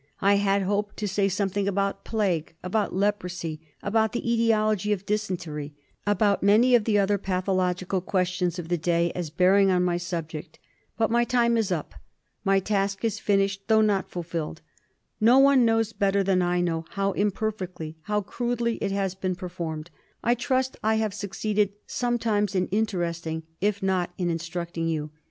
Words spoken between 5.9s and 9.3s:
about many of the other pathological questions of the day as